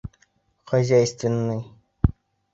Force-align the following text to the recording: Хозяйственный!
Хозяйственный! 0.71 1.63